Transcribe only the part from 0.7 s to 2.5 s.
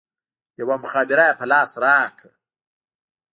مخابره يې په لاس راکړه.